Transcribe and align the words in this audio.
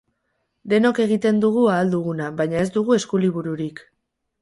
Denok 0.73 1.01
egiten 1.03 1.43
dugu 1.45 1.67
ahal 1.75 1.93
duguna, 1.97 2.33
baina 2.43 2.61
ez 2.67 2.67
dugu 2.81 2.99
eskulibururik. 3.01 3.89